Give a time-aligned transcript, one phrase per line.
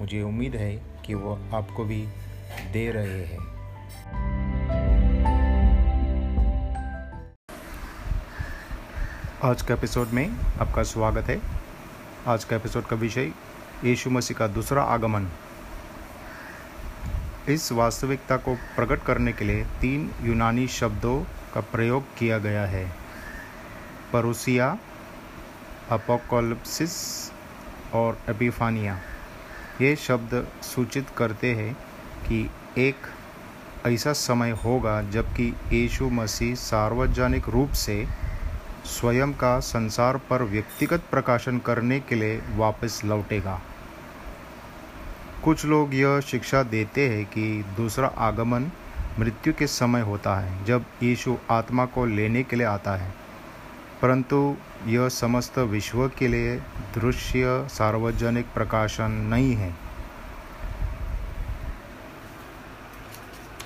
[0.00, 2.06] मुझे उम्मीद है कि वो आपको भी
[2.72, 3.56] दे रहे हैं।
[9.42, 11.40] आज का एपिसोड में आपका स्वागत है।
[12.26, 13.32] आज का एपिसोड का विषय
[13.84, 15.28] यीशु मसीह का दूसरा आगमन।
[17.48, 22.92] इस वास्तविकता को प्रकट करने के लिए तीन यूनानी शब्दों का प्रयोग किया गया है।
[24.12, 24.78] परोसिया,
[25.90, 27.30] अपोकोलिप्सिस
[27.94, 29.00] और एपिफानिया।
[29.80, 31.74] ये शब्द सूचित करते हैं
[32.28, 32.96] कि एक
[33.86, 38.06] ऐसा समय होगा जबकि यीशु मसीह सार्वजनिक रूप से
[38.84, 43.60] स्वयं का संसार पर व्यक्तिगत प्रकाशन करने के लिए वापस लौटेगा।
[45.44, 48.70] कुछ लोग यह शिक्षा देते हैं कि दूसरा आगमन
[49.18, 53.14] मृत्यु के समय होता है, जब यीशु आत्मा को लेने के लिए आता है।
[54.02, 56.56] परंतु यह समस्त विश्व के लिए
[56.94, 59.74] दृश्य सार्वजनिक प्रकाशन नहीं है।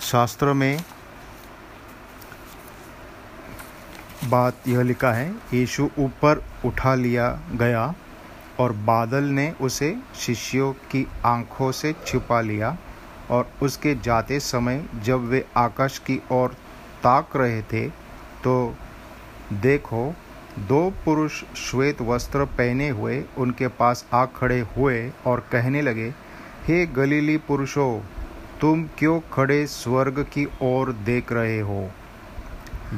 [0.00, 0.80] शास्त्र में
[4.24, 7.94] बात यह लिखा है, यीशु ऊपर उठा लिया गया
[8.60, 12.76] और बादल ने उसे शिष्यों की आँखों से छिपा लिया
[13.30, 16.56] और उसके जाते समय जब वे आकाश की ओर
[17.02, 17.88] ताक रहे थे
[18.44, 18.74] तो
[19.52, 20.14] देखो
[20.58, 26.14] दो पुरुष श्वेत वस्त्र पहने हुए उनके पास आ खड़े हुए और कहने लगे,
[26.68, 28.00] हे गलीली पुरुषों,
[28.60, 31.90] तुम क्यों खड़े स्वर्ग की ओर देख रहे हो?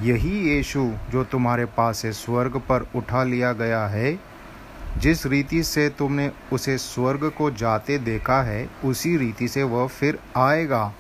[0.03, 4.21] यही यीशु जो तुम्हारे पास है स्वर्ग पर उठा लिया गया है।
[4.99, 10.19] जिस रीति से तुमने उसे स्वर्ग को जाते देखा है, उसी रीति से वह फिर
[10.37, 10.95] आएगा।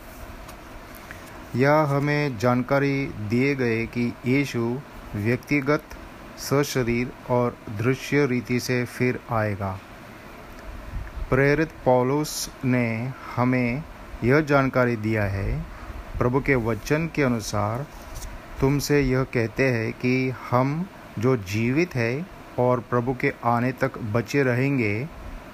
[1.57, 4.79] यह हमें जानकारी दिए गए कि यीशु
[5.17, 5.83] व्यक्तिगत
[6.41, 9.79] सशरीर और दृश्य रीति से फिर आएगा।
[11.31, 13.83] प्रेरित पौलुस ने हमें
[14.25, 15.61] यह जानकारी दिया है,
[16.19, 17.87] प्रभु के वचन के अनुसार
[18.61, 20.85] तुमसे यह कहते हैं कि हम
[21.19, 22.27] जो जीवित है
[22.59, 24.93] और प्रभु के आने तक बचे रहेंगे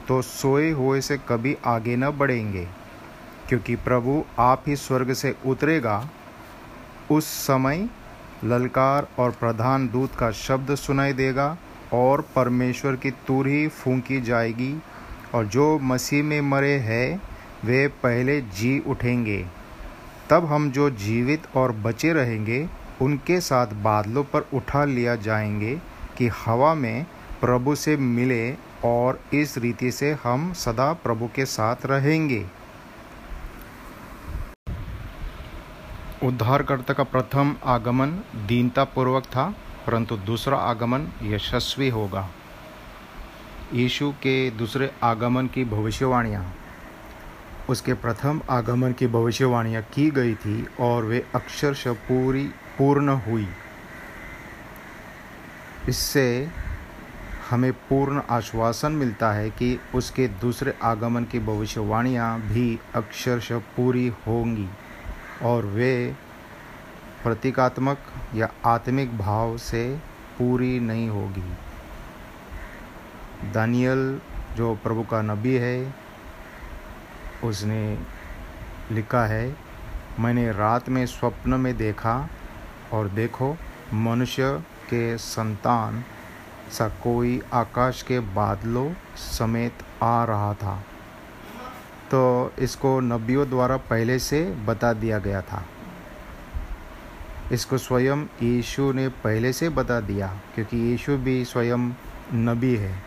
[0.09, 2.67] तो सोए हुए से कभी आगे न बढ़ेंगे,
[3.49, 5.99] क्योंकि प्रभु आप ही स्वर्ग से उतरेगा।
[7.11, 7.89] उस समय
[8.45, 11.57] ललकार और प्रधान दूत का शब्द सुनाई देगा
[11.93, 14.83] और परमेश्वर की तुरही फूंकी जाएगी
[15.35, 17.23] और जो मसीह में मरे हैं,
[17.65, 19.47] वे पहले जी उठेंगे।
[20.31, 22.69] तब हम जो जीवित और बचे रहेंगे,
[23.03, 25.81] उनके साथ बादलों पर उठा लिया जाएँगे
[26.19, 27.07] कि हवा में
[27.41, 32.47] प्रभु से मिले और इस रीति से हम सदा प्रभु के साथ रहेंगे।
[36.27, 38.11] उद्धारकर्ता का प्रथम आगमन
[38.47, 39.55] दीनतापूर्वक था,
[39.87, 42.29] परंतु दूसरा आगमन यशस्वी होगा।
[43.75, 46.55] यीशु के दूसरे आगमन की भविष्यवाणियाँ।
[47.71, 52.45] उसके प्रथम आगमन की भविष्यवाणियाँ की गई थी और वे अक्षरश पूरी,
[52.79, 53.49] पूर्ण हुई।
[55.89, 56.49] इससे
[57.51, 64.69] हमें पूर्ण आश्वासन मिलता है कि उसके दूसरे आगमन की भविष्यवाणियाँ भी अक्षरश पूरी होंगी।
[65.43, 66.15] और वे
[67.23, 67.99] प्रतीकात्मक
[68.35, 69.97] या आत्मिक भाव से
[70.39, 71.53] पूरी नहीं होगी।
[73.53, 74.21] दानियल,
[74.57, 75.95] जो प्रभु का नबी है,
[77.45, 77.99] उसने
[78.91, 79.57] लिखा है,
[80.21, 82.29] मैंने रात में स्वप्न में देखा
[82.93, 83.57] और देखो,
[83.95, 86.05] मनुष्य के संतान
[86.71, 89.73] सा कोई आकाश के बादलों समेत
[90.03, 90.85] आ रहा था।
[92.11, 95.65] तो इसको नबियों द्वारा पहले से बता दिया गया था।
[97.53, 101.93] इसको स्वयं यीशु ने पहले से बता दिया, क्योंकि यीशु भी स्वयं
[102.35, 103.03] नबी है।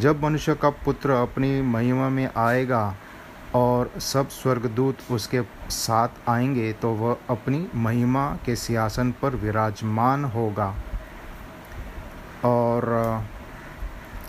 [0.00, 2.94] जब मनुष्य का पुत्र अपनी महिमा में आएगा
[3.54, 10.74] और सब स्वर्गदूत उसके साथ आएँगे तो वह अपनी महिमा के सिंहासन पर विराजमान होगा।
[12.44, 13.22] और,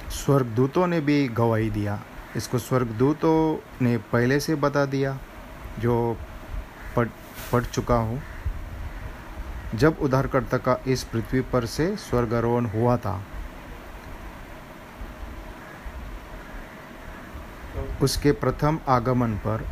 [0.10, 2.00] स्वर्गदूतों ने भी गवाही दिया।
[2.36, 5.18] इसको स्वर्गदूतों ने पहले से बता दिया,
[5.80, 6.18] जो
[6.96, 7.08] पढ़
[7.52, 8.22] पढ़ चुका हूँ।
[9.76, 13.22] जब उद्धारकर्ता का इस पृथ्वी पर से स्वर्गारोहण हुआ था,
[18.02, 19.66] उसके प्रथम आगमन पर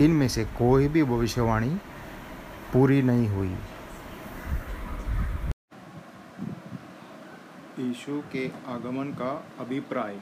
[0.00, 1.70] इनमें से कोई भी भविष्यवाणी
[2.72, 3.56] पूरी नहीं हुई।
[7.78, 10.16] यीशु के आगमन का अभिप्राय।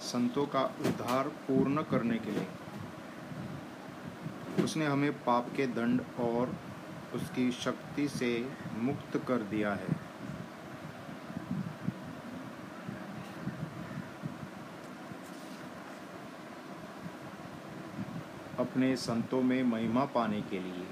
[0.00, 2.46] संतों का उद्धार पूर्ण करने के लिए।
[4.64, 6.56] उसने हमें पाप के दंड और
[7.14, 10.08] उसकी शक्ति से मुक्त कर दिया है।
[18.58, 20.86] अपने संतों में महिमा पाने के लिए।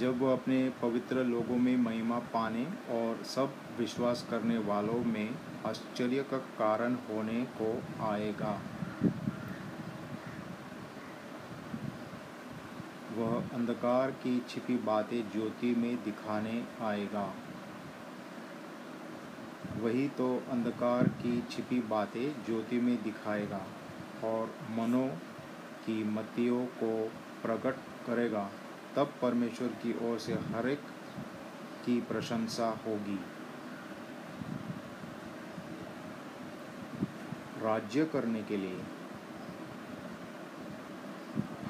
[0.00, 5.34] जब वह अपने पवित्र लोगों में महिमा पाने और सब विश्वास करने वालों में
[5.66, 7.72] आश्चर्य का कारण होने को
[8.04, 8.52] आएगा।
[13.16, 17.34] वह अंधकार की छिपी बातें ज्योति में दिखाने आएगा।
[19.80, 23.66] वही तो अंधकार की छिपी बातें ज्योति में दिखाएगा
[24.24, 25.06] और मनों
[25.84, 26.90] की मतियों को
[27.42, 27.76] प्रकट
[28.06, 28.50] करेगा।
[28.96, 30.82] तब परमेश्वर की ओर से हर एक
[31.84, 33.18] की प्रशंसा होगी।
[37.62, 38.80] राज्य करने के लिए,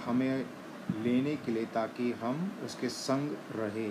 [0.05, 0.47] हमें
[1.03, 3.91] लेने के लिए ताकि हम उसके संग रहे।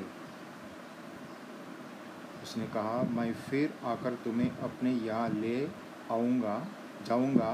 [2.43, 5.65] उसने कहा, मैं फिर आकर तुम्हें अपने यहाँ ले
[6.11, 6.65] आऊँगा,
[7.05, 7.53] जाऊँगा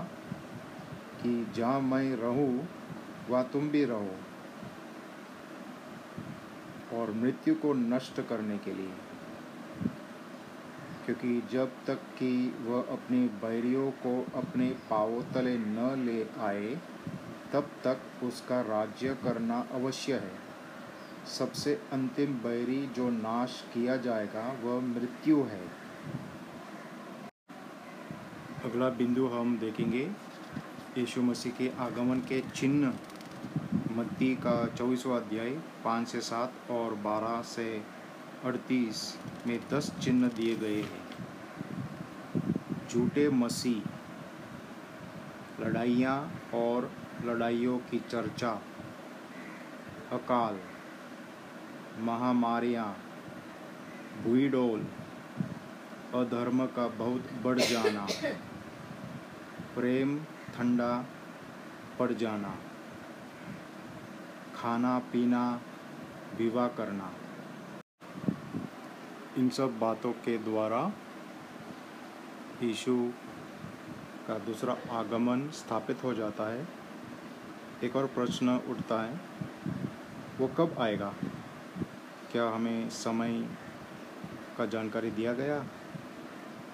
[1.23, 2.67] कि जहाँ मैं रहूँ,
[3.29, 4.15] वह तुम भी रहो।
[6.93, 8.93] और मृत्यु को नष्ट करने के लिए।
[11.05, 16.77] क्योंकि जब तक कि वह अपने बैरियों को अपने पावों तले न ले आए,
[17.53, 20.31] तब तक उसका राज्य करना अवश्य है।
[21.39, 25.67] सबसे अंतिम बैरी जो नाश किया जाएगा, वह मृत्यु है।
[28.65, 30.11] अगला बिंदु हम देखेंगे,
[30.97, 32.93] यीशु मसीह के आगमन के चिन्ह।
[33.95, 35.49] मत्ती का चौबीसवा अध्याय,
[35.83, 37.67] पाँच से सात और बारह से
[38.45, 39.03] अड़तीस
[39.47, 41.03] में दस चिन्ह दिए गए हैं।
[42.89, 43.81] झूठे मसीह,
[45.61, 46.17] लड़ाइयाँ
[46.53, 46.89] और
[47.25, 48.51] लड़ाइयों की चर्चा,
[50.11, 50.59] अकाल,
[52.01, 52.89] महामारियाँ
[54.23, 54.85] भूडोल
[56.15, 58.07] अधर्म का बहुत बढ़ जाना,
[59.75, 60.17] प्रेम
[60.55, 60.93] ठंडा
[61.99, 62.55] पड़ जाना।
[64.55, 65.61] खाना, पीना,
[66.37, 67.13] विवाह करना।
[69.37, 70.91] इन सब बातों के द्वारा
[72.63, 73.11] यीशु
[74.27, 76.67] का दूसरा आगमन स्थापित हो जाता है।
[77.83, 79.19] एक और प्रश्न उठता है,
[80.37, 81.13] वो कब आएगा?
[82.31, 83.49] क्या हमें समय
[84.57, 85.65] का जानकारी दिया गया?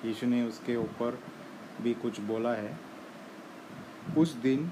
[0.06, 1.20] यीशु ने उसके ऊपर
[1.82, 2.80] भी कुछ बोला है।
[4.18, 4.72] उस दिन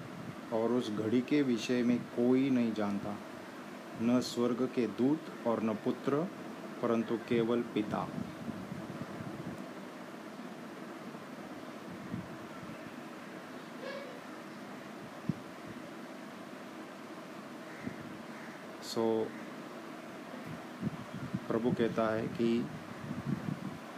[0.54, 3.16] और उस घड़ी के विषय में कोई नहीं जानता।
[4.02, 6.28] न स्वर्ग के दूत और न पुत्र
[6.82, 8.08] परंतु केवल पिता।
[18.84, 19.32] सो so,
[21.48, 22.66] प्रभु कहता है कि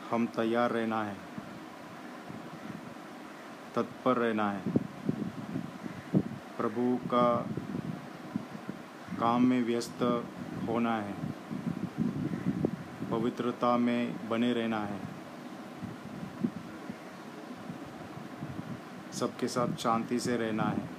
[0.09, 1.17] हम तैयार रहना है
[3.75, 4.80] तत्पर रहना है।
[6.61, 7.49] प्रभु का
[9.19, 10.25] काम में व्यस्त
[10.67, 11.13] होना है।
[13.11, 14.99] पवित्रता में बने रहना है।
[19.13, 20.89] सबके साथ शांति से रहना है।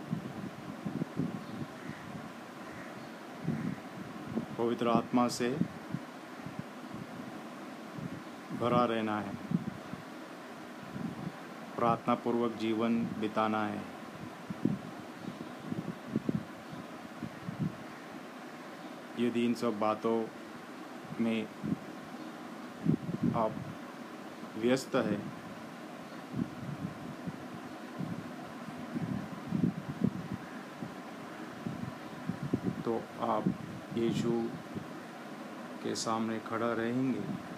[4.59, 5.59] पवित्र आत्मा से
[8.61, 9.35] भरा रहना है।
[11.77, 14.02] प्रार्थना पूर्वक जीवन बिताना है।
[19.27, 20.25] यदि इन सब बातों
[21.21, 21.47] में
[23.37, 23.53] आप
[24.59, 25.43] व्यस्त है।
[32.85, 33.45] तो आप
[33.97, 34.31] यीशु
[35.85, 37.53] के सामने खड़ा रहेंगे।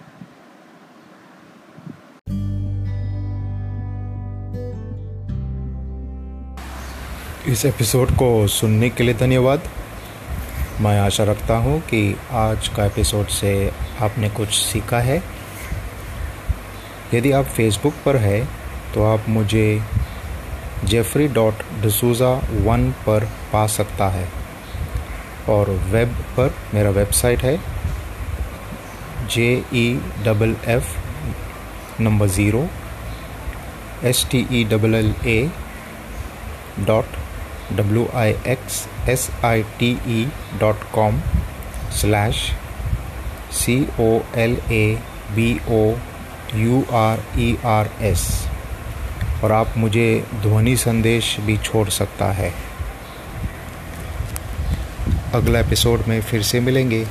[7.52, 9.83] इस एपिसोड को सुनने के लिए धन्यवाद।
[10.80, 13.50] मैं आशा रखता हूँ कि आज का एपिसोड से
[14.00, 15.22] आपने कुछ सीखा है।
[17.14, 18.44] यदि आप फेसबुक पर है
[18.94, 19.82] तो आप मुझे
[20.84, 24.28] जेफरी डॉट डसूज़ा वन पर पा सकता है
[25.48, 27.56] और वेब पर मेरा वेबसाइट है
[29.26, 30.96] J E double F
[32.02, 32.66] number zero
[34.04, 35.50] S T E double L A
[36.80, 37.23] dot
[37.72, 40.28] W I X S I T E
[40.60, 41.20] dot com
[41.92, 42.50] slash
[43.52, 44.98] C O L A
[45.30, 45.82] B O
[46.54, 48.26] U R E R S
[49.44, 52.52] और आप मुझे ध्वनि संदेश भी छोड़ सकता है।
[55.34, 57.06] अगला एपिसोड में फिर से मिलेंगे।